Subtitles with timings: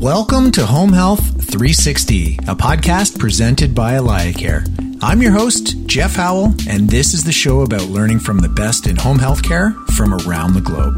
[0.00, 4.98] Welcome to Home Health 360, a podcast presented by AlayaCare.
[5.00, 8.86] I'm your host, Jeff Howell, and this is the show about learning from the best
[8.86, 10.94] in home health care from around the globe.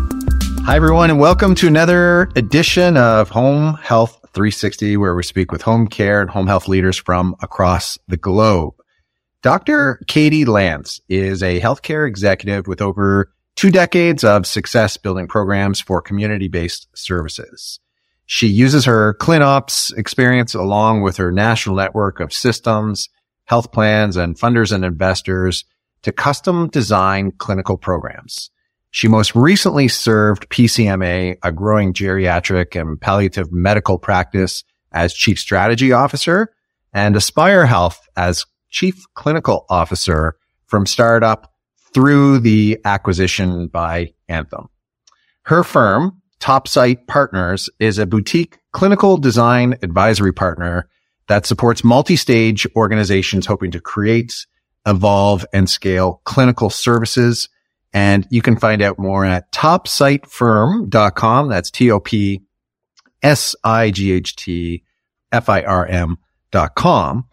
[0.65, 5.63] Hi, everyone, and welcome to another edition of Home Health 360, where we speak with
[5.63, 8.75] home care and home health leaders from across the globe.
[9.45, 10.01] Dr.
[10.09, 16.03] Katy Lanz is a healthcare executive with over two decades of success building programs for
[16.03, 17.79] community based services.
[18.31, 23.09] She uses her ClinOps experience along with her national network of systems,
[23.47, 25.65] health plans, and funders and investors
[26.03, 28.51] to custom design clinical programs.
[28.91, 35.93] She most recently served PCMA, a growing geriatric and palliative medical practice as chief strategy
[35.93, 36.53] officer
[36.93, 41.55] and Aspire Health as chief clinical officer from startup
[41.95, 44.69] through the acquisition by Anthem.
[45.45, 50.89] Her firm, Topsight Partners, is a boutique clinical design advisory partner
[51.27, 54.47] that supports multi-stage organizations hoping to create,
[54.87, 57.49] evolve, and scale clinical services
[57.93, 61.49] and you can find out more at topsightfirm.com.
[61.49, 62.43] That's T-O-P
[63.23, 64.85] S-I-G-H-T
[65.33, 66.19] F-I-R-M
[66.51, 67.25] dot com.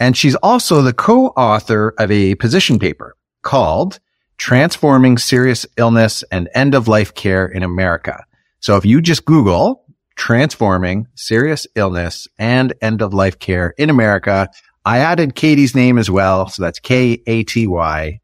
[0.00, 4.00] And she's also the co-author of a position paper called
[4.38, 8.24] Transforming Serious Illness and End of Life Care in America.
[8.64, 9.84] So if you just Google
[10.16, 14.48] Transforming Serious Illness and End of Life Care in America,
[14.86, 16.48] I added Katy's name as well.
[16.48, 18.20] So that's K-A-T-Y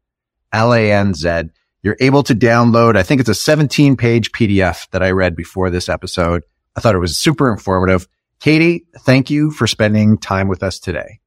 [0.51, 1.43] L-A-N-Z
[1.83, 5.69] you're able to download, I think it's a 17 page PDF that I read before
[5.69, 6.43] this episode.
[6.75, 8.07] I thought it was super informative.
[8.39, 11.19] Katy, thank you for spending time with us today.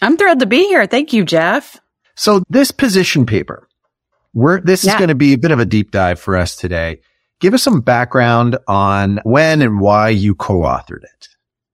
[0.00, 0.86] I'm thrilled to be here.
[0.86, 1.80] Thank you, Jeff.
[2.14, 3.68] So this position paper,
[4.32, 4.92] we're, this yeah.
[4.92, 7.00] is going to be a bit of a deep dive for us today.
[7.40, 11.28] Give us some background on when and why you co-authored it.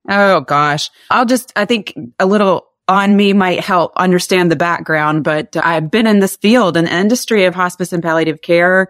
[0.08, 0.90] Oh gosh.
[1.10, 5.90] I'll just, I think a little on me might help understand the background, but I've
[5.90, 8.88] been in this field and industry of hospice and palliative care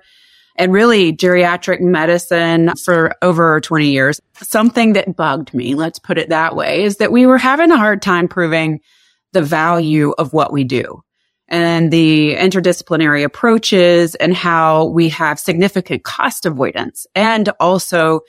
[0.56, 4.20] and really geriatric medicine for over 20 years.
[4.34, 7.78] Something that bugged me, let's put it that way, is that we were having a
[7.78, 8.80] hard time proving
[9.32, 11.02] the value of what we do
[11.50, 18.20] and the interdisciplinary approaches and how we have significant cost avoidance and also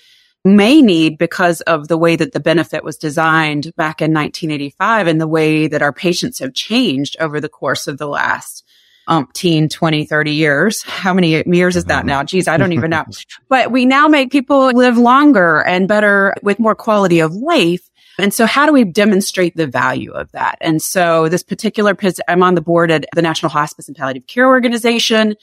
[0.44, 5.22] may need because of the way that the benefit was designed back in 1985 and
[5.22, 8.66] the way that our patients have changed over the course of the last
[9.08, 10.84] umpteen, 20, 30 years.
[10.84, 12.08] How many years is that mm-hmm.
[12.08, 12.24] now?
[12.24, 13.06] Geez, I don't even know.
[13.50, 17.88] but we now make people live longer and better with more quality of life.
[18.20, 20.58] And so how do we demonstrate the value of that?
[20.62, 21.96] And so this particular,
[22.28, 25.36] I'm on the board at the National Hospice and Palliative Care Organization.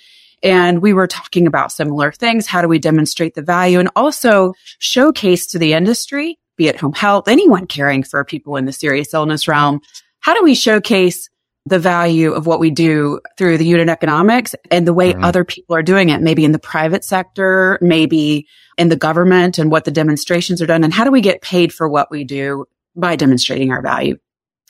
[0.42, 2.46] And we were talking about similar things.
[2.46, 6.92] How do we demonstrate the value and also showcase to the industry, be it home
[6.92, 9.80] health, anyone caring for people in the serious illness realm?
[10.20, 11.28] How do we showcase
[11.66, 15.24] the value of what we do through the unit economics and the way mm-hmm.
[15.24, 18.46] other people are doing it, maybe in the private sector, maybe
[18.78, 20.84] in the government and what the demonstrations are done.
[20.84, 24.16] And how do we get paid for what we do by demonstrating our value?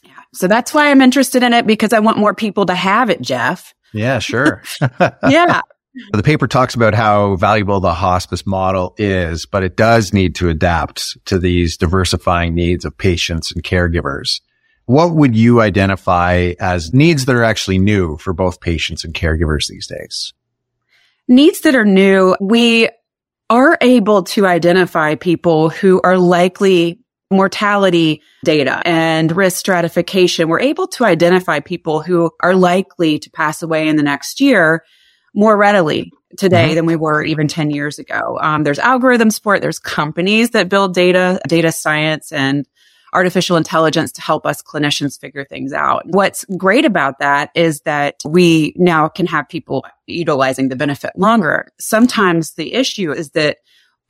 [0.03, 0.13] Yeah.
[0.35, 3.21] So that's why I'm interested in it because I want more people to have it,
[3.21, 3.75] Jeff.
[3.93, 4.63] Yeah, sure.
[5.29, 5.61] yeah.
[6.13, 10.49] The paper talks about how valuable the hospice model is, but it does need to
[10.49, 14.41] adapt to these diversifying needs of patients and caregivers.
[14.87, 19.67] What would you identify as needs that are actually new for both patients and caregivers
[19.69, 20.33] these days?
[21.27, 22.37] Needs that are new.
[22.41, 22.89] We
[23.51, 27.01] are able to identify people who are likely
[27.31, 33.63] mortality data and risk stratification, we're able to identify people who are likely to pass
[33.63, 34.85] away in the next year
[35.35, 36.75] more readily today mm-hmm.
[36.75, 38.39] than we were even 10 years ago.
[38.41, 39.61] Um, there's algorithms for it.
[39.61, 42.67] There's companies that build data, data science and
[43.13, 46.03] artificial intelligence to help us clinicians figure things out.
[46.07, 51.69] What's great about that is that we now can have people utilizing the benefit longer.
[51.79, 53.59] Sometimes the issue is that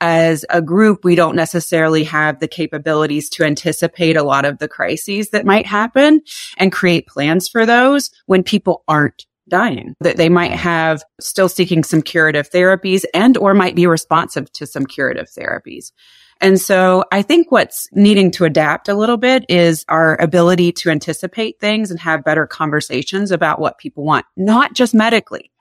[0.01, 4.67] as a group, we don't necessarily have the capabilities to anticipate a lot of the
[4.67, 6.21] crises that might happen
[6.57, 11.83] and create plans for those when people aren't dying that they might have still seeking
[11.83, 15.91] some curative therapies and or might be responsive to some curative therapies.
[16.41, 20.89] And so I think what's needing to adapt a little bit is our ability to
[20.89, 25.51] anticipate things and have better conversations about what people want, not just medically,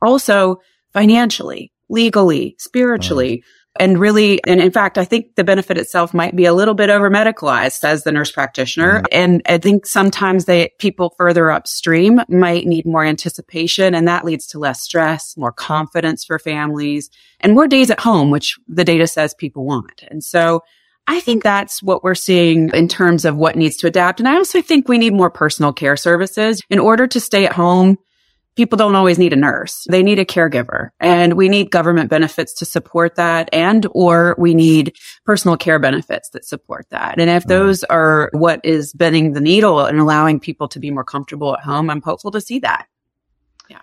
[0.00, 0.60] also
[0.92, 3.44] financially, legally, spiritually.
[3.80, 6.90] And really, and in fact, I think the benefit itself might be a little bit
[6.90, 8.98] over medicalized, says the nurse practitioner.
[8.98, 9.06] Mm-hmm.
[9.12, 14.46] And I think sometimes they, people further upstream might need more anticipation and that leads
[14.48, 17.08] to less stress, more confidence for families
[17.40, 20.04] and more days at home, which the data says people want.
[20.08, 20.62] And so
[21.06, 24.20] I think that's what we're seeing in terms of what needs to adapt.
[24.20, 27.52] And I also think we need more personal care services in order to stay at
[27.52, 27.98] home.
[28.54, 29.86] People don't always need a nurse.
[29.88, 34.54] They need a caregiver and we need government benefits to support that and or we
[34.54, 34.94] need
[35.24, 37.18] personal care benefits that support that.
[37.18, 41.04] And if those are what is bending the needle and allowing people to be more
[41.04, 42.86] comfortable at home, I'm hopeful to see that.
[43.70, 43.80] Yeah.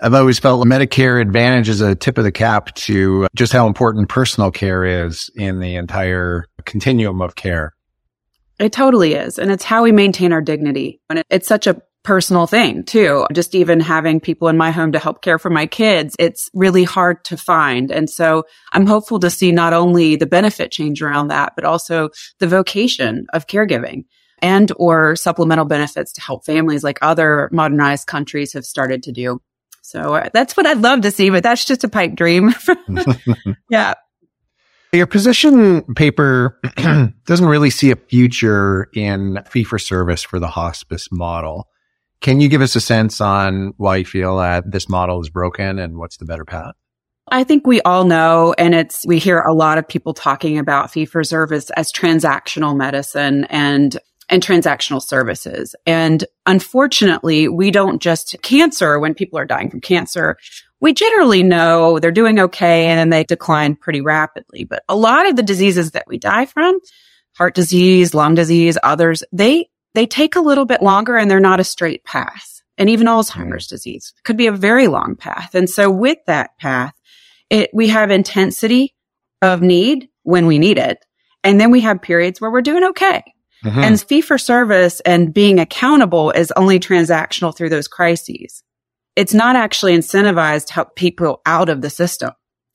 [0.00, 3.68] I've always felt the Medicare Advantage is a tip of the cap to just how
[3.68, 7.72] important personal care is in the entire continuum of care.
[8.58, 9.38] It totally is.
[9.38, 11.00] And it's how we maintain our dignity.
[11.08, 13.26] And it's such a personal thing too.
[13.34, 16.82] Just even having people in my home to help care for my kids, it's really
[16.82, 17.92] hard to find.
[17.92, 22.08] And so I'm hopeful to see not only the benefit change around that, but also
[22.38, 24.06] the vocation of caregiving
[24.38, 29.42] and or supplemental benefits to help families like other modernized countries have started to do.
[29.82, 32.54] So uh, that's what I'd love to see, but that's just a pipe dream.
[33.70, 33.92] yeah.
[34.94, 36.58] Your position paper
[37.26, 41.68] doesn't really see a future in fee for service for the hospice model.
[42.20, 45.78] Can you give us a sense on why you feel that this model is broken
[45.78, 46.74] and what's the better path?
[47.30, 50.90] I think we all know, and it's, we hear a lot of people talking about
[50.90, 53.98] fee for service as transactional medicine and
[54.28, 55.74] and transactional services.
[55.86, 60.36] And unfortunately, we don't just cancer when people are dying from cancer.
[60.80, 64.64] We generally know they're doing okay and then they decline pretty rapidly.
[64.64, 66.78] But a lot of the diseases that we die from,
[67.36, 71.60] heart disease, lung disease, others, they, they take a little bit longer and they're not
[71.60, 72.62] a straight path.
[72.76, 75.54] And even Alzheimer's disease could be a very long path.
[75.54, 76.94] And so with that path,
[77.50, 78.94] it, we have intensity
[79.42, 81.04] of need when we need it.
[81.42, 83.22] And then we have periods where we're doing okay.
[83.64, 83.80] Mm-hmm.
[83.80, 88.62] And fee for service and being accountable is only transactional through those crises.
[89.16, 92.30] It's not actually incentivized to help people out of the system.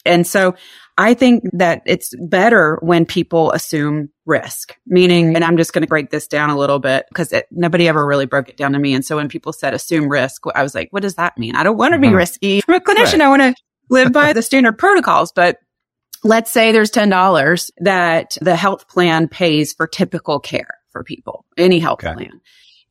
[0.05, 0.55] And so
[0.97, 5.87] I think that it's better when people assume risk, meaning, and I'm just going to
[5.87, 8.93] break this down a little bit because nobody ever really broke it down to me.
[8.93, 11.55] And so when people said assume risk, I was like, what does that mean?
[11.55, 12.15] I don't want to be mm-hmm.
[12.15, 12.61] risky.
[12.61, 13.21] From a clinician, right.
[13.21, 13.55] I want to
[13.89, 15.57] live by the standard protocols, but
[16.23, 21.79] let's say there's $10 that the health plan pays for typical care for people, any
[21.79, 22.13] health okay.
[22.13, 22.39] plan.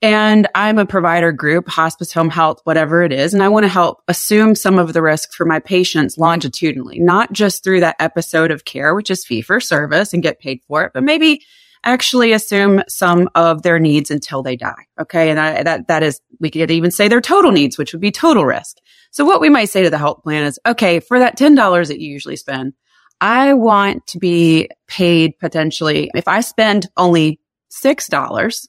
[0.02, 3.32] And I'm a provider group, hospice, home health, whatever it is.
[3.32, 7.32] And I want to help assume some of the risk for my patients longitudinally, not
[7.32, 10.82] just through that episode of care, which is fee for service and get paid for
[10.82, 11.44] it, but maybe
[11.84, 14.86] actually assume some of their needs until they die.
[15.00, 15.30] Okay.
[15.30, 18.10] And I, that, that is, we could even say their total needs, which would be
[18.10, 18.78] total risk.
[19.12, 22.00] So what we might say to the health plan is, okay, for that $10 that
[22.00, 22.72] you usually spend,
[23.20, 27.38] I want to be paid potentially if I spend only
[27.70, 28.66] $6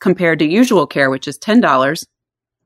[0.00, 2.06] compared to usual care, which is $10.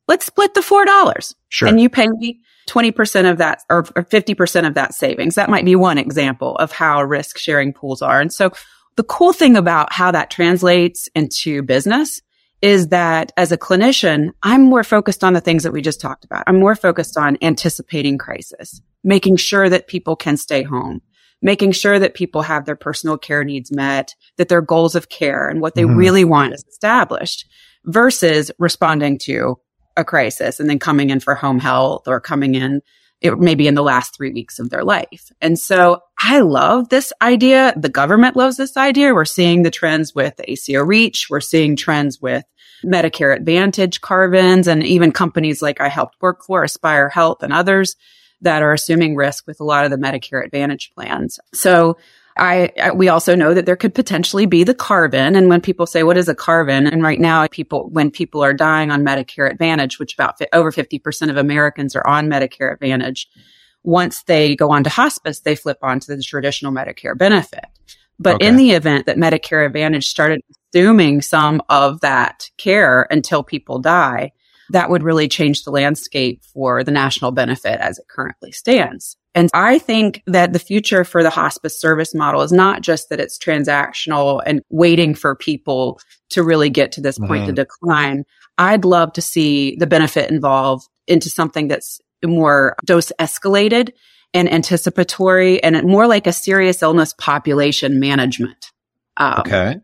[0.09, 1.35] Let's split the $4.
[1.49, 1.69] Sure.
[1.69, 5.35] And you pay me 20% of that or 50% of that savings.
[5.35, 8.21] That might be one example of how risk sharing pools are.
[8.21, 8.51] And so
[8.97, 12.21] the cool thing about how that translates into business
[12.63, 16.25] is that as a clinician, I'm more focused on the things that we just talked
[16.25, 16.45] about.
[16.47, 21.01] I'm more focused on anticipating crisis, making sure that people can stay home,
[21.43, 25.49] making sure that people have their personal care needs met, that their goals of care
[25.49, 25.97] and what they mm-hmm.
[25.97, 27.47] really want is established
[27.85, 29.59] versus responding to
[29.97, 32.81] a crisis and then coming in for home health or coming in
[33.21, 35.31] it maybe in the last three weeks of their life.
[35.41, 37.75] And so I love this idea.
[37.77, 39.15] The government loves this idea.
[39.15, 41.27] We're seeing the trends with ACO REACH.
[41.29, 42.45] We're seeing trends with
[42.83, 47.95] Medicare Advantage carve-ins and even companies like I helped work for, Aspire Health and others
[48.43, 51.39] that are assuming risk with a lot of the Medicare Advantage plans.
[51.53, 51.97] So
[52.37, 55.37] I, I, we also know that there could potentially be the carve-in.
[55.37, 56.87] And when people say, what is a carve-in?
[56.87, 60.73] And right now, people, when people are dying on Medicare Advantage, which about fi- over
[60.73, 63.29] 50% of Americans are on Medicare Advantage,
[63.83, 67.65] once they go on to hospice, they flip onto the traditional Medicare benefit.
[68.19, 68.47] But okay.
[68.47, 70.43] in the event that Medicare Advantage started
[70.73, 74.33] assuming some of that care until people die,
[74.71, 79.17] that would really change the landscape for the national benefit as it currently stands.
[79.35, 83.21] And I think that the future for the hospice service model is not just that
[83.21, 86.01] it's transactional and waiting for people
[86.31, 87.47] to really get to this point mm-hmm.
[87.47, 88.25] to decline.
[88.59, 93.91] I'd love to see the benefit involved into something that's more dose escalated
[94.35, 98.73] and anticipatory and more like a serious illness population management
[99.17, 99.77] um, okay.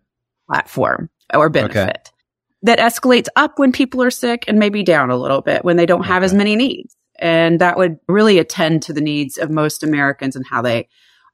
[0.48, 1.78] platform or benefit.
[1.78, 2.15] Okay
[2.62, 5.86] that escalates up when people are sick and maybe down a little bit when they
[5.86, 6.96] don't have as many needs.
[7.18, 10.88] And that would really attend to the needs of most Americans and how they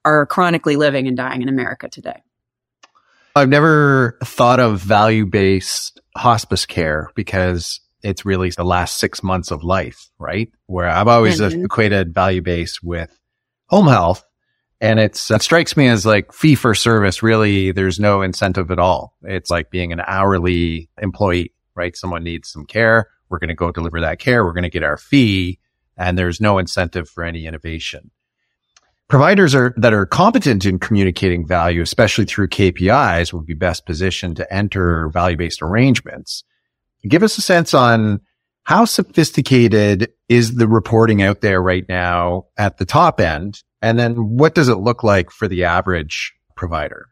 [0.04, 2.22] are chronically living and dying in America today.
[3.34, 9.50] I've never thought of value based hospice care because it's really the last six months
[9.50, 10.50] of life, right?
[10.66, 11.64] Where I've always mm-hmm.
[11.64, 13.16] equated value based with
[13.68, 14.24] home health
[14.82, 17.22] And it's, it strikes me as like fee for service.
[17.22, 19.14] Really, there's no incentive at all.
[19.22, 21.96] It's like being an hourly employee, right?
[21.96, 23.08] Someone needs some care.
[23.28, 24.44] We're going to go deliver that care.
[24.44, 25.60] We're going to get our fee
[25.96, 28.10] and there's no incentive for any innovation.
[29.08, 34.36] Providers are, that are competent in communicating value, especially through KPIs, will be best positioned
[34.36, 36.42] to enter value-based arrangements.
[37.06, 38.20] Give us a sense on
[38.64, 43.62] how sophisticated is the reporting out there right now at the top end?
[43.82, 47.08] And then what does it look like for the average provider?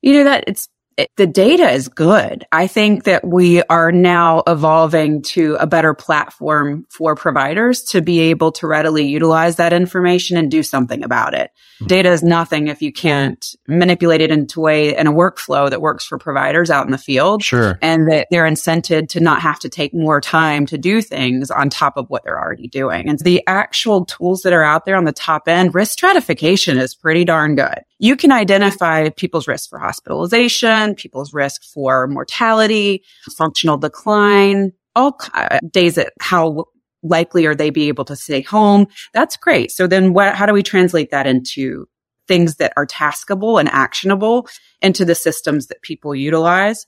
[0.00, 2.46] You know, that it's it, the data is good.
[2.52, 8.20] I think that we are now evolving to a better platform for providers to be
[8.20, 11.50] able to readily utilize that information and do something about it.
[11.76, 11.86] Mm-hmm.
[11.86, 15.82] Data is nothing if you can't manipulate it into a way in a workflow that
[15.82, 17.42] works for providers out in the field.
[17.42, 17.78] Sure.
[17.82, 21.68] And that they're incented to not have to take more time to do things on
[21.68, 23.08] top of what they're already doing.
[23.08, 26.94] And the actual tools that are out there on the top end, risk stratification is
[26.94, 27.80] pretty darn good.
[27.98, 33.02] You can identify people's risk for hospitalization, people's risk for mortality,
[33.36, 36.66] functional decline, all uh, days that how
[37.02, 38.86] likely are they be able to stay home?
[39.12, 39.70] That's great.
[39.70, 41.86] So then what, how do we translate that into
[42.26, 44.48] things that are taskable and actionable
[44.82, 46.86] into the systems that people utilize?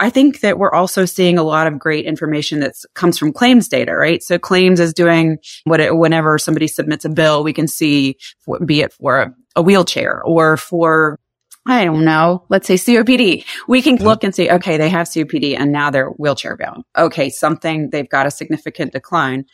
[0.00, 3.68] I think that we're also seeing a lot of great information that comes from claims
[3.68, 4.22] data, right?
[4.22, 8.16] So claims is doing what it, whenever somebody submits a bill, we can see,
[8.64, 11.18] be it for a wheelchair or for
[11.66, 13.44] I don't know, let's say COPD.
[13.66, 16.84] We can look and say, okay, they have COPD and now they're wheelchair bound.
[16.96, 19.44] Okay, something, they've got a significant decline.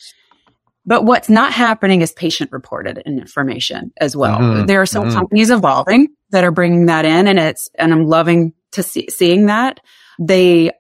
[0.86, 4.38] But what's not happening is patient reported information as well.
[4.38, 4.66] Mm-hmm.
[4.66, 5.14] There are some mm-hmm.
[5.14, 9.46] companies evolving that are bringing that in and it's, and I'm loving to see, seeing
[9.46, 9.80] that.
[10.20, 10.72] They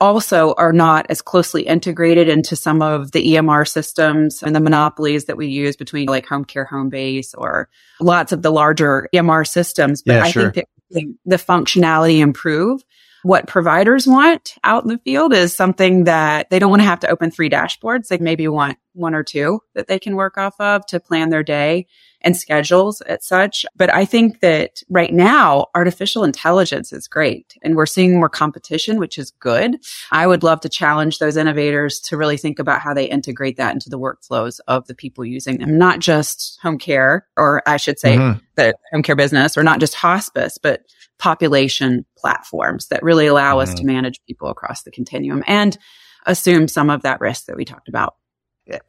[0.00, 5.24] also are not as closely integrated into some of the EMR systems and the monopolies
[5.26, 7.68] that we use between like home care, home base or
[8.00, 10.02] lots of the larger EMR systems.
[10.02, 10.52] But yeah, I sure.
[10.52, 12.82] think that the functionality improve.
[13.22, 17.00] What providers want out in the field is something that they don't want to have
[17.00, 18.06] to open three dashboards.
[18.06, 21.42] They maybe want one or two that they can work off of to plan their
[21.42, 21.86] day
[22.26, 23.64] and schedules at such.
[23.76, 28.98] But I think that right now, artificial intelligence is great and we're seeing more competition,
[28.98, 29.78] which is good.
[30.10, 33.72] I would love to challenge those innovators to really think about how they integrate that
[33.72, 38.00] into the workflows of the people using them, not just home care, or I should
[38.00, 38.40] say mm-hmm.
[38.56, 40.82] the home care business or not just hospice, but
[41.18, 43.60] population platforms that really allow mm-hmm.
[43.60, 43.86] us to mm-hmm.
[43.86, 45.78] manage people across the continuum and
[46.26, 48.16] assume some of that risk that we talked about.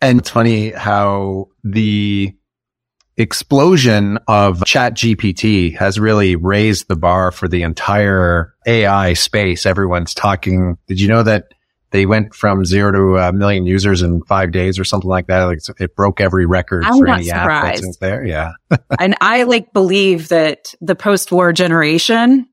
[0.02, 2.34] And it's funny how the
[3.18, 9.66] explosion of ChatGPT has really raised the bar for the entire AI space.
[9.66, 10.78] Everyone's talking.
[10.88, 11.46] Did you know that
[11.92, 15.44] they went from zero to a million users in five days or something like that?
[15.44, 17.80] Like it broke every record I'm for any surprised.
[17.80, 18.26] app that's there.
[18.26, 18.52] Yeah.
[19.00, 22.48] and I like believe that the post-war generation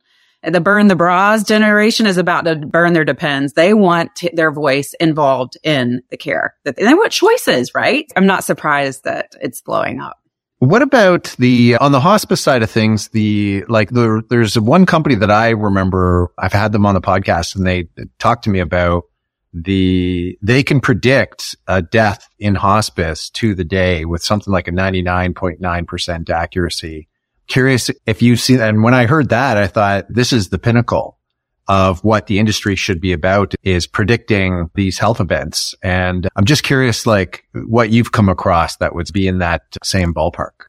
[0.52, 3.54] the burn the bras generation is about to burn their depends.
[3.54, 6.54] They want t- their voice involved in the care.
[6.64, 8.10] They want choices, right?
[8.14, 10.18] I'm not surprised that it's blowing up.
[10.64, 13.08] What about the on the hospice side of things?
[13.08, 16.32] The like the there's one company that I remember.
[16.38, 19.04] I've had them on the podcast, and they talked to me about
[19.52, 24.72] the they can predict a death in hospice to the day with something like a
[24.72, 27.08] 99.9% accuracy.
[27.46, 31.18] Curious if you've seen, and when I heard that, I thought this is the pinnacle
[31.68, 35.74] of what the industry should be about is predicting these health events.
[35.82, 40.12] And I'm just curious, like what you've come across that would be in that same
[40.12, 40.68] ballpark.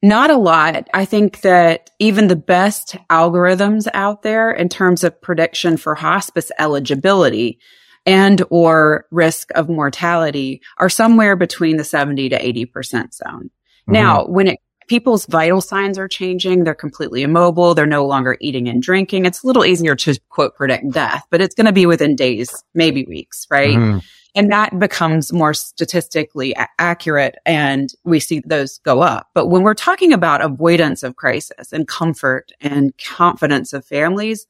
[0.00, 0.86] Not a lot.
[0.94, 6.52] I think that even the best algorithms out there in terms of prediction for hospice
[6.58, 7.58] eligibility
[8.06, 13.50] and or risk of mortality are somewhere between the 70 to 80% zone.
[13.88, 13.92] Mm-hmm.
[13.92, 16.64] Now, when it people's vital signs are changing.
[16.64, 17.74] They're completely immobile.
[17.74, 19.26] They're no longer eating and drinking.
[19.26, 22.64] It's a little easier to quote predict death, but it's going to be within days,
[22.74, 23.76] maybe weeks, right?
[23.76, 23.98] Mm-hmm.
[24.34, 29.28] And that becomes more statistically a- accurate and we see those go up.
[29.34, 34.46] But when we're talking about avoidance of crisis and comfort and confidence of families,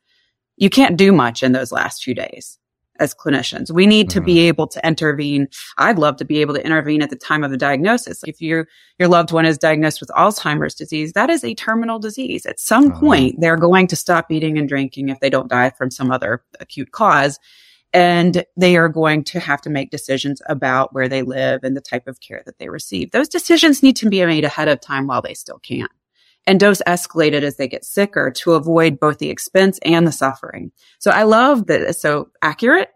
[0.57, 2.59] you can't do much in those last few days
[2.99, 3.71] as clinicians.
[3.71, 4.27] We need to mm-hmm.
[4.27, 5.49] be able to intervene.
[5.77, 8.23] I'd love to be able to intervene at the time of the diagnosis.
[8.27, 12.47] If your your loved one is diagnosed with Alzheimer's disease, that is a terminal disease.
[12.47, 13.01] At some uh-huh.
[13.01, 16.43] point, they're going to stop eating and drinking if they don't die from some other
[16.61, 17.39] acute cause.
[17.95, 21.81] And they are going to have to make decisions about where they live and the
[21.81, 23.13] type of care that they receive.
[23.13, 25.89] Those decisions need to be made ahead of time while they still can
[26.49, 30.73] and dose escalated as they get sicker to avoid both the expense and the suffering.
[30.99, 32.89] So I love that it's so accurate,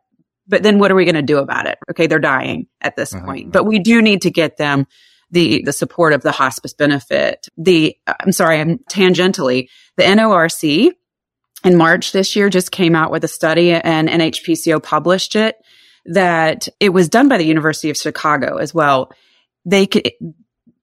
[0.49, 1.79] but then what are we going to do about it?
[1.91, 2.07] Okay.
[2.07, 3.27] They're dying at this mm-hmm.
[3.27, 4.87] point, but we do need to get them
[5.31, 7.49] the, the support of the hospice benefit.
[7.59, 10.93] The, I'm sorry, I'm tangentially, the NORC
[11.65, 15.57] in March this year just came out with a study and NHPCO published it
[16.07, 19.13] that it was done by the University of Chicago as well.
[19.65, 20.11] They could,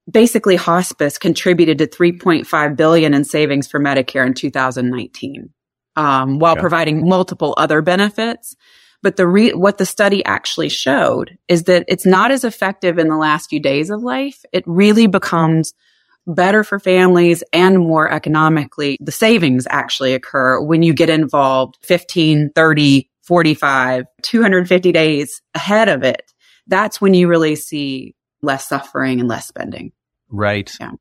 [0.10, 5.50] basically hospice contributed to 3.5 billion in savings for Medicare in 2019,
[5.96, 8.56] um, while providing multiple other benefits.
[9.02, 13.08] But the re- what the study actually showed is that it's not as effective in
[13.08, 14.44] the last few days of life.
[14.52, 15.74] It really becomes
[16.28, 18.98] better for families and more economically.
[19.00, 26.04] The savings actually occur when you get involved 15, 30, 45, 250 days ahead of
[26.04, 26.34] it.
[26.68, 29.92] That's when you really see less suffering and less spending.
[30.30, 30.72] Right.
[30.80, 30.92] Yeah.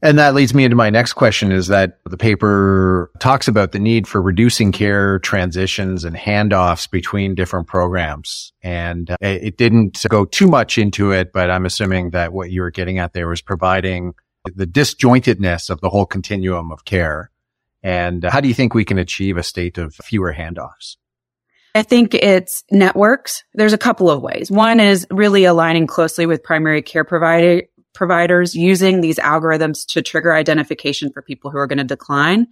[0.00, 3.80] And that leads me into my next question is that the paper talks about the
[3.80, 8.52] need for reducing care transitions and handoffs between different programs.
[8.62, 12.60] And uh, it didn't go too much into it, but I'm assuming that what you
[12.60, 17.30] were getting at there was providing the disjointedness of the whole continuum of care.
[17.82, 20.96] And how do you think we can achieve a state of fewer handoffs?
[21.74, 23.44] I think it's networks.
[23.54, 24.50] There's a couple of ways.
[24.50, 27.62] One is really aligning closely with primary care provider,
[27.98, 32.46] providers using these algorithms to trigger identification for people who are going to decline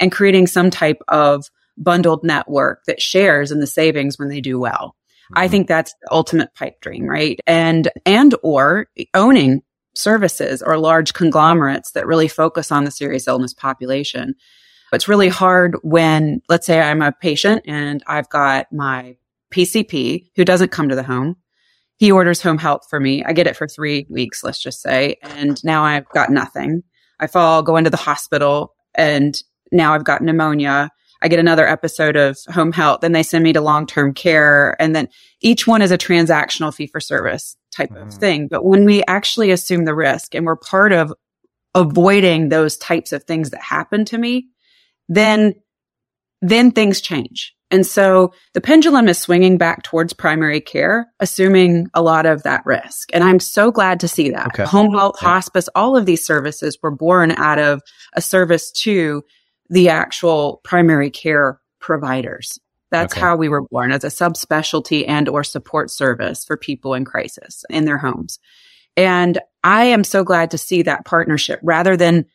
[0.00, 1.44] and creating some type of
[1.76, 4.96] bundled network that shares in the savings when they do well.
[5.26, 5.38] Mm-hmm.
[5.38, 7.38] I think that's the ultimate pipe dream, right?
[7.46, 9.60] And, and or owning
[9.94, 14.34] services or large conglomerates that really focus on the serious illness population.
[14.94, 19.18] It's really hard when, let's say I'm a patient and I've got my
[19.52, 21.36] PCP who doesn't come to the home
[21.96, 23.24] he orders home help for me.
[23.24, 25.16] I get it for three weeks, let's just say.
[25.22, 26.82] And now I've got nothing.
[27.18, 29.40] I fall, go into the hospital and
[29.72, 30.90] now I've got pneumonia.
[31.22, 33.00] I get another episode of home health.
[33.00, 34.80] Then they send me to long term care.
[34.80, 35.08] And then
[35.40, 38.02] each one is a transactional fee for service type mm.
[38.02, 38.48] of thing.
[38.48, 41.12] But when we actually assume the risk and we're part of
[41.74, 44.48] avoiding those types of things that happen to me,
[45.08, 45.54] then,
[46.42, 47.55] then things change.
[47.70, 52.64] And so the pendulum is swinging back towards primary care, assuming a lot of that
[52.64, 53.10] risk.
[53.12, 54.48] And I'm so glad to see that.
[54.48, 54.64] Okay.
[54.64, 55.28] Home health, yeah.
[55.28, 57.82] hospice, all of these services were born out of
[58.14, 59.24] a service to
[59.68, 62.60] the actual primary care providers.
[62.90, 63.20] That's okay.
[63.20, 67.64] how we were born as a subspecialty and or support service for people in crisis
[67.68, 68.38] in their homes.
[68.96, 72.26] And I am so glad to see that partnership rather than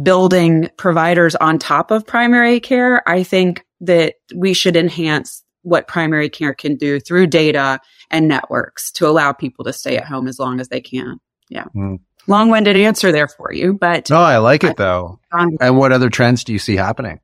[0.00, 3.08] building providers on top of primary care.
[3.08, 8.92] I think that we should enhance what primary care can do through data and networks
[8.92, 11.18] to allow people to stay at home as long as they can.
[11.48, 11.64] Yeah.
[11.74, 12.00] Mm.
[12.26, 14.10] Long winded answer there for you, but.
[14.10, 15.18] No, I like it though.
[15.32, 17.20] Um, and what other trends do you see happening?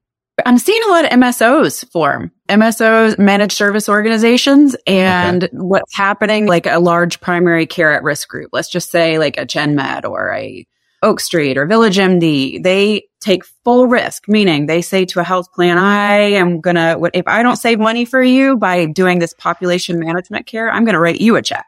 [0.46, 5.57] I'm seeing a lot of MSOs form, MSOs, managed service organizations, and okay.
[5.57, 8.51] what's happening, like a large primary care at risk group.
[8.53, 10.66] Let's just say like a ChenMed or a
[11.02, 15.52] Oak Street or Village MD, they take full risk, meaning they say to a health
[15.52, 19.34] plan, I am going to, if I don't save money for you by doing this
[19.34, 21.66] population management care, I'm going to write you a check.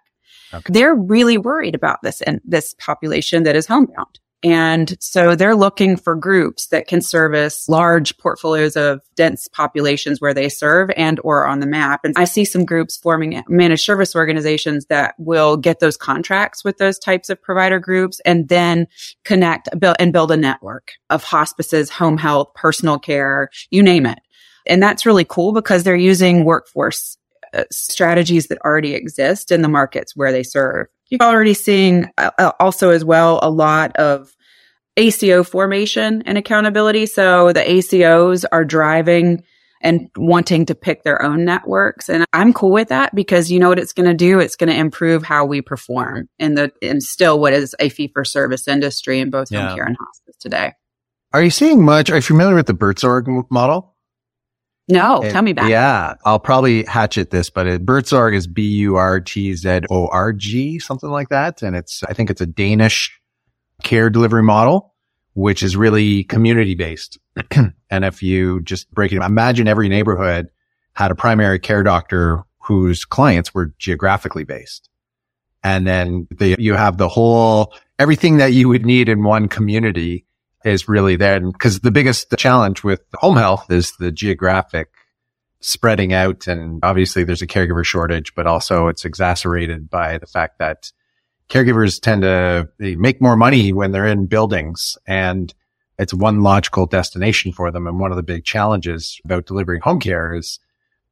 [0.55, 0.73] Okay.
[0.73, 4.21] They're really worried about this and this population that is homebound.
[4.43, 10.35] And so they're looking for groups that can service large portfolios of dense populations where
[10.35, 12.01] they serve and or on the map.
[12.05, 16.79] And I see some groups forming managed service organizations that will get those contracts with
[16.79, 18.89] those types of provider groups and then
[19.25, 24.19] connect build, and build a network of hospices, home health, personal care, you name it.
[24.67, 27.17] And that's really cool because they're using workforce
[27.55, 30.87] uh, strategies that already exist in the markets where they serve.
[31.13, 34.35] You're already seeing uh, uh, also as well a lot of
[34.97, 37.05] ACO formation and accountability.
[37.05, 39.43] So the ACOs are driving
[39.83, 42.09] and wanting to pick their own networks.
[42.09, 44.39] And I'm cool with that because you know what it's going to do?
[44.39, 48.09] It's going to improve how we perform in the, in still what is a fee
[48.09, 49.69] for service industry in both yeah.
[49.69, 50.73] home care and hospice today.
[51.35, 52.09] Are you seeing much?
[52.09, 53.92] Are you familiar with the Buurtzorg model?
[54.89, 58.99] No, tell me about Yeah, I'll probably hatchet this, but it, Buurtzorg is B-U-R-T-Z-O-R-G,
[60.81, 61.63] something like that.
[61.63, 63.21] And it's, I think it's a Danish
[63.83, 64.95] care delivery model,
[65.35, 67.19] which is really community based.
[67.91, 70.49] and if you just break it, imagine every neighborhood
[70.95, 74.89] had a primary care doctor whose clients were geographically based.
[75.65, 80.27] And then the, you have the whole, everything that you would need in one community
[80.65, 81.41] is really there.
[81.41, 84.89] Because the biggest challenge with home health is the geographic
[85.61, 86.47] spreading out.
[86.47, 90.93] And obviously there's a caregiver shortage, but also it's exacerbated by the fact that
[91.49, 95.55] caregivers tend to make more money when they're in buildings and
[95.99, 97.87] it's one logical destination for them.
[97.87, 100.59] And one of the big challenges about delivering home care is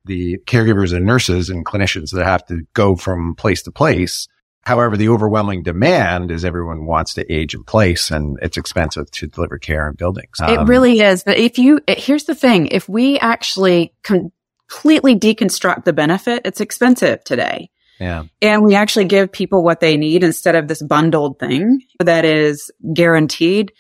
[0.05, 4.27] the caregivers and nurses and clinicians that have to go from place to place
[4.63, 9.27] However, the overwhelming demand is everyone wants to age in place and it's expensive to
[9.27, 10.39] deliver care in buildings.
[10.41, 11.25] Um, it really is.
[11.25, 17.25] But if you, here's the thing, if we actually completely deconstruct the benefit, it's expensive
[17.25, 17.71] today.
[17.99, 18.25] Yeah.
[18.41, 22.71] And we actually give people what they need instead of this bundled thing that is
[22.95, 23.73] guaranteed.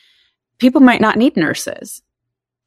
[0.59, 2.03] People might not need nurses.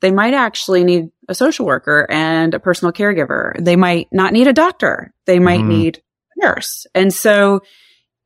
[0.01, 3.53] They might actually need a social worker and a personal caregiver.
[3.63, 5.13] They might not need a doctor.
[5.25, 5.69] They might mm-hmm.
[5.69, 6.01] need
[6.37, 6.85] a nurse.
[6.93, 7.61] And so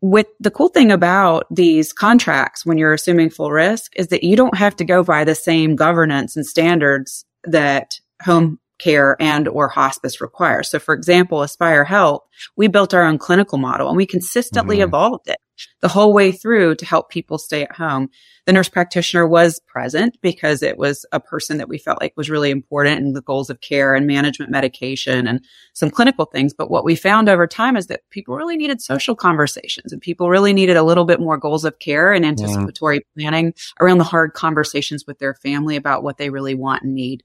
[0.02, 4.36] with the cool thing about these contracts when you're assuming full risk is that you
[4.36, 9.68] don't have to go by the same governance and standards that home care and or
[9.68, 10.70] hospice requires.
[10.70, 12.22] So for example, Aspire Health,
[12.56, 14.90] we built our own clinical model and we consistently mm-hmm.
[14.90, 15.40] evolved it
[15.82, 18.10] the whole way through to help people stay at home.
[18.46, 22.30] The nurse practitioner was present because it was a person that we felt like was
[22.30, 25.44] really important in the goals of care and management medication and
[25.74, 26.54] some clinical things.
[26.54, 30.30] But what we found over time is that people really needed social conversations and people
[30.30, 33.22] really needed a little bit more goals of care and anticipatory yeah.
[33.22, 37.24] planning around the hard conversations with their family about what they really want and need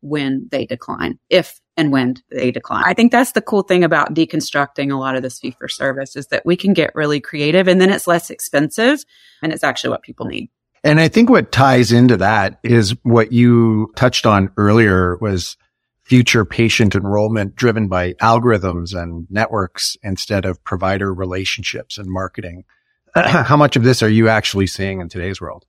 [0.00, 2.84] when they decline, if and when they decline.
[2.86, 6.16] I think that's the cool thing about deconstructing a lot of this fee for service
[6.16, 9.04] is that we can get really creative and then it's less expensive
[9.42, 10.50] and it's actually what people need.
[10.84, 15.56] And I think what ties into that is what you touched on earlier was
[16.04, 22.64] future patient enrollment driven by algorithms and networks instead of provider relationships and marketing.
[23.14, 25.64] How much of this are you actually seeing in today's world?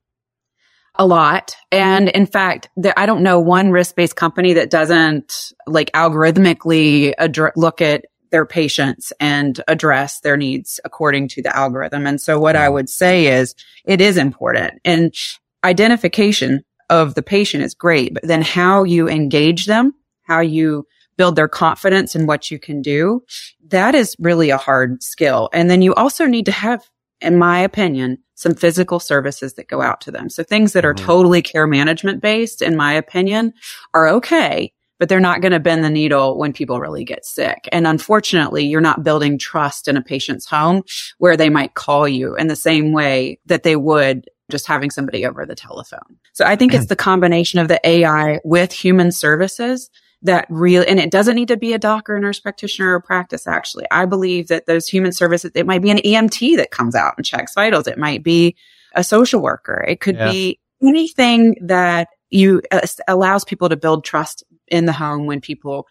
[0.97, 1.55] A lot.
[1.71, 7.13] And in fact, there, I don't know one risk-based company that doesn't like algorithmically
[7.55, 12.05] look at their patients and address their needs according to the algorithm.
[12.05, 12.73] And so what I mm.
[12.73, 13.55] would say is
[13.86, 15.13] it is important and
[15.63, 20.86] identification of the patient is great, but then how you engage them, how you
[21.17, 23.23] build their confidence in what you can do,
[23.67, 25.49] that is really a hard skill.
[25.53, 26.84] And then you also need to have,
[27.21, 30.29] in my opinion, some physical services that go out to them.
[30.29, 31.05] So things that are mm-hmm.
[31.05, 33.53] totally care management based, in my opinion,
[33.93, 37.67] are okay, but they're not going to bend the needle when people really get sick.
[37.71, 40.83] And unfortunately, you're not building trust in a patient's home
[41.17, 45.25] where they might call you in the same way that they would just having somebody
[45.25, 46.17] over the telephone.
[46.33, 49.89] So I think it's the combination of the AI with human services
[50.25, 53.47] that really, and it doesn't need to be a doctor, nurse practitioner or practice.
[53.47, 57.13] Actually, I believe that those human services, it might be an EMT that comes out
[57.17, 57.88] and checks vitals.
[57.88, 58.55] It might be
[58.93, 59.83] a social worker.
[59.88, 60.31] It could yeah.
[60.31, 65.88] be anything that you uh, allows people to build trust in the home when people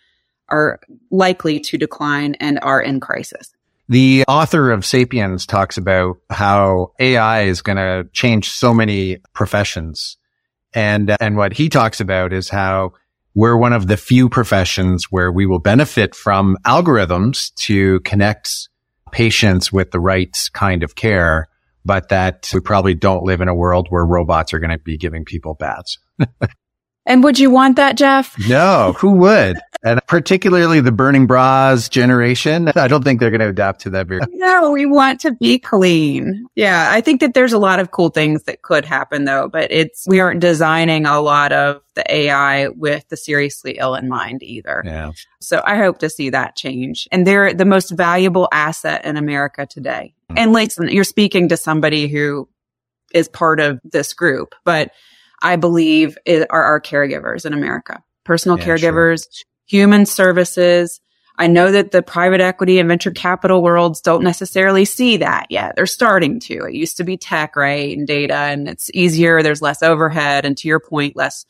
[0.49, 3.53] are likely to decline and are in crisis.
[3.88, 10.16] The author of Sapiens talks about how AI is going to change so many professions.
[10.73, 12.94] And, and what he talks about is how
[13.35, 18.51] we're one of the few professions where we will benefit from algorithms to connect
[19.11, 21.49] patients with the right kind of care,
[21.85, 24.97] but that we probably don't live in a world where robots are going to be
[24.97, 25.99] giving people baths.
[27.07, 28.35] And would you want that, Jeff?
[28.49, 29.59] No, who would?
[29.85, 32.73] and particularly the burning bras generation.
[32.75, 34.23] I don't think they're going to adapt to that very.
[34.45, 36.47] No, we want to be clean.
[36.55, 36.88] Yeah.
[36.90, 40.07] I think that there's a lot of cool things that could happen though, but it's,
[40.07, 44.83] we aren't designing a lot of the AI with the seriously ill in mind either.
[44.85, 45.12] Yeah.
[45.40, 47.09] So I hope to see that change.
[47.11, 50.14] And they're the most valuable asset in America today.
[50.31, 50.38] Mm-hmm.
[50.38, 52.49] And listen, you're speaking to somebody who
[53.14, 54.90] is part of this group, but
[55.44, 59.44] I believe are our caregivers in America, personal yeah, caregivers, sure.
[59.66, 61.00] human services.
[61.37, 65.76] I know that the private equity and venture capital worlds don't necessarily see that yet.
[65.76, 66.64] They're starting to.
[66.64, 67.96] It used to be tech, right?
[67.96, 69.42] And data and it's easier.
[69.42, 70.46] There's less overhead.
[70.46, 71.44] And to your point, less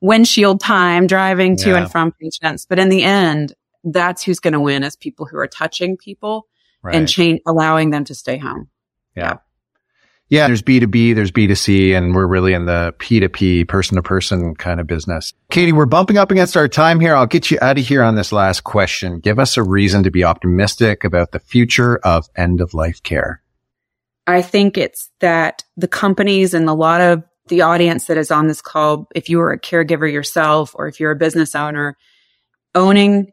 [0.00, 1.78] windshield time driving to yeah.
[1.78, 2.66] and from patients.
[2.66, 6.46] But in the end, that's who's going to win is people who are touching people
[6.82, 6.94] right.
[6.94, 8.68] and change, allowing them to stay home.
[9.16, 9.22] yeah.
[9.22, 9.36] yeah.
[10.30, 14.78] Yeah, there's B2B, there's B2C, and we're really in the P2P, person to person kind
[14.78, 15.34] of business.
[15.50, 17.16] Katy, we're bumping up against our time here.
[17.16, 19.18] I'll get you out of here on this last question.
[19.18, 23.42] Give us a reason to be optimistic about the future of end of life care.
[24.28, 28.46] I think it's that the companies and a lot of the audience that is on
[28.46, 31.96] this call, if you are a caregiver yourself or if you're a business owner,
[32.76, 33.32] owning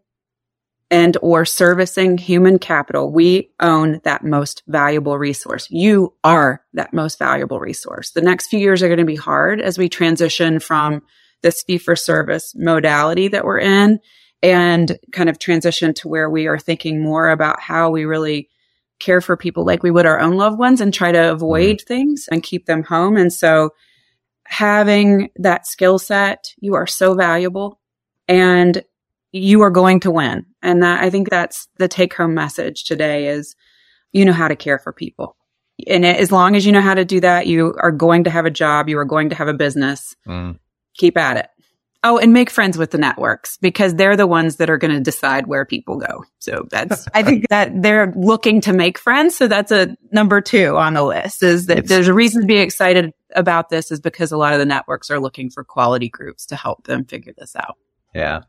[0.89, 5.67] and or servicing human capital, we own that most valuable resource.
[5.69, 8.11] You are that most valuable resource.
[8.11, 11.01] The next few years are going to be hard as we transition from
[11.41, 13.99] this fee for service modality that we're in
[14.41, 18.49] and kind of transition to where we are thinking more about how we really
[18.99, 21.87] care for people like we would our own loved ones and try to avoid mm-hmm.
[21.87, 23.17] things and keep them home.
[23.17, 23.71] And so
[24.45, 27.79] having that skill set, you are so valuable.
[28.27, 28.83] And
[29.31, 30.45] you are going to win.
[30.61, 33.55] And that I think that's the take home message today is
[34.11, 35.35] you know how to care for people.
[35.85, 38.45] And as long as you know how to do that, you are going to have
[38.45, 40.15] a job, you are going to have a business.
[40.27, 40.57] Mm.
[40.95, 41.49] Keep at it.
[42.03, 44.99] Oh, and make friends with the networks because they're the ones that are going to
[44.99, 46.25] decide where people go.
[46.39, 49.35] So that's, I think that they're looking to make friends.
[49.35, 52.57] So that's a number two on the list is that there's a reason to be
[52.57, 56.45] excited about this is because a lot of the networks are looking for quality groups
[56.47, 57.75] to help them figure this out.
[58.13, 58.43] Yeah.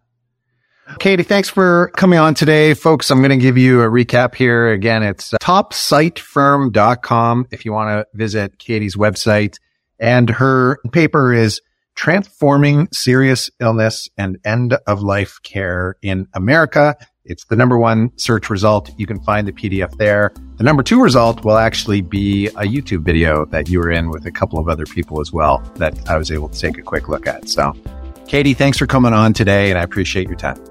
[0.98, 2.74] Katy, thanks for coming on today.
[2.74, 4.72] Folks, I'm going to give you a recap here.
[4.72, 9.56] Again, it's uh, topsightfirm.com if you want to visit Katy's website.
[10.00, 11.60] And her paper is
[11.94, 16.96] Transforming Serious Illness and End of Life Care in America.
[17.24, 18.90] It's the number one search result.
[18.96, 20.32] You can find the PDF there.
[20.56, 24.24] The number two result will actually be a YouTube video that you were in with
[24.24, 27.08] a couple of other people as well that I was able to take a quick
[27.08, 27.48] look at.
[27.48, 27.74] So
[28.28, 30.62] Katy, thanks for coming on today, and I appreciate your time.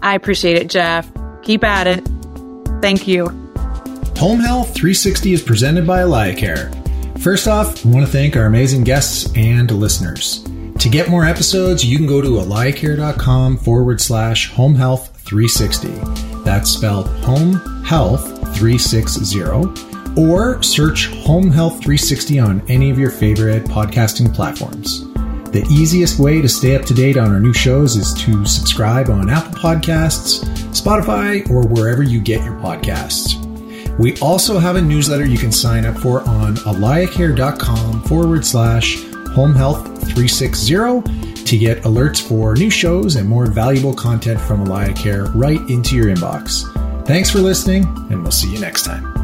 [0.00, 1.10] I appreciate it, Jeff.
[1.42, 2.08] Keep at it.
[2.80, 3.26] Thank you.
[4.16, 7.18] Home Health 360 is presented by AlayaCare.
[7.18, 10.44] First off, I want to thank our amazing guests and listeners.
[10.78, 15.88] To get more episodes, you can go to alayacare.com forward slash home health 360.
[16.44, 18.24] That's spelled home health
[18.56, 19.42] 360
[20.16, 25.07] or search Home Health 360 on any of your favorite podcasting platforms.
[25.52, 29.08] The easiest way to stay up to date on our new shows is to subscribe
[29.08, 33.44] on Apple Podcasts, Spotify, or wherever you get your podcasts.
[33.98, 39.02] We also have a newsletter you can sign up for on alayacare.com forward slash
[39.34, 45.32] home health 360 to get alerts for new shows and more valuable content from AlayaCare
[45.34, 46.62] right into your inbox.
[47.06, 49.17] Thanks for listening, and we'll see you next time.